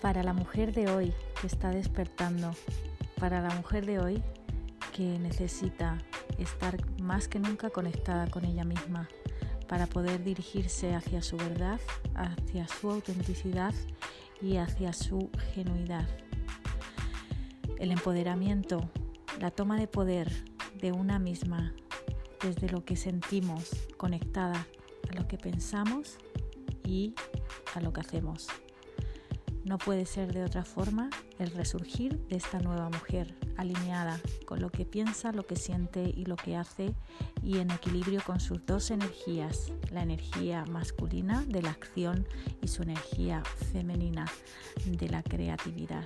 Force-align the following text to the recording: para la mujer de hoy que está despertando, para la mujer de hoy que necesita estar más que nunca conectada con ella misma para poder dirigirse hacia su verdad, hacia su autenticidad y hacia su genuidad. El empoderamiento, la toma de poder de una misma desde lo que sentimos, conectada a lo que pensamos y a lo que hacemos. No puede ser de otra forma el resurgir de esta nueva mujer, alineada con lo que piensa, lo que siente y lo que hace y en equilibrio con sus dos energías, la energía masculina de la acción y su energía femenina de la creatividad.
para 0.00 0.22
la 0.22 0.32
mujer 0.32 0.72
de 0.72 0.90
hoy 0.90 1.12
que 1.40 1.46
está 1.46 1.70
despertando, 1.70 2.50
para 3.18 3.40
la 3.40 3.54
mujer 3.54 3.86
de 3.86 3.98
hoy 3.98 4.22
que 4.94 5.18
necesita 5.18 5.98
estar 6.38 6.78
más 7.00 7.28
que 7.28 7.38
nunca 7.38 7.70
conectada 7.70 8.28
con 8.28 8.44
ella 8.44 8.64
misma 8.64 9.08
para 9.68 9.86
poder 9.86 10.22
dirigirse 10.22 10.94
hacia 10.94 11.22
su 11.22 11.36
verdad, 11.36 11.80
hacia 12.14 12.68
su 12.68 12.90
autenticidad 12.90 13.74
y 14.40 14.56
hacia 14.56 14.92
su 14.92 15.30
genuidad. 15.54 16.06
El 17.78 17.90
empoderamiento, 17.90 18.88
la 19.40 19.50
toma 19.50 19.78
de 19.78 19.88
poder 19.88 20.30
de 20.80 20.92
una 20.92 21.18
misma 21.18 21.74
desde 22.42 22.68
lo 22.68 22.84
que 22.84 22.96
sentimos, 22.96 23.70
conectada 23.96 24.66
a 25.10 25.14
lo 25.14 25.26
que 25.26 25.36
pensamos 25.36 26.18
y 26.84 27.14
a 27.74 27.80
lo 27.80 27.92
que 27.92 28.00
hacemos. 28.00 28.48
No 29.66 29.78
puede 29.78 30.06
ser 30.06 30.32
de 30.32 30.44
otra 30.44 30.64
forma 30.64 31.10
el 31.40 31.50
resurgir 31.50 32.20
de 32.28 32.36
esta 32.36 32.60
nueva 32.60 32.88
mujer, 32.88 33.34
alineada 33.56 34.20
con 34.46 34.60
lo 34.60 34.70
que 34.70 34.84
piensa, 34.84 35.32
lo 35.32 35.44
que 35.44 35.56
siente 35.56 36.04
y 36.04 36.24
lo 36.24 36.36
que 36.36 36.54
hace 36.54 36.94
y 37.42 37.58
en 37.58 37.72
equilibrio 37.72 38.22
con 38.24 38.38
sus 38.38 38.64
dos 38.64 38.92
energías, 38.92 39.72
la 39.90 40.04
energía 40.04 40.64
masculina 40.66 41.44
de 41.48 41.62
la 41.62 41.70
acción 41.70 42.28
y 42.62 42.68
su 42.68 42.84
energía 42.84 43.42
femenina 43.72 44.26
de 44.86 45.08
la 45.08 45.24
creatividad. 45.24 46.04